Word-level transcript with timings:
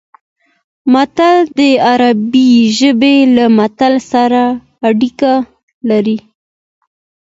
متل 0.93 1.37
د 1.57 1.59
عربي 1.87 2.51
ژبې 2.77 3.15
له 3.35 3.45
مثل 3.57 3.93
سره 4.11 4.41
اړیکه 4.87 5.33
لري 5.89 6.17